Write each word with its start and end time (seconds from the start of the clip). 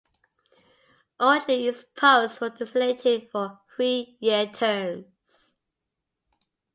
Originally 1.19 1.67
its 1.67 1.83
posts 1.83 2.41
were 2.41 2.49
designated 2.49 3.29
for 3.31 3.59
three 3.75 4.17
year 4.19 4.47
terms. 4.47 5.53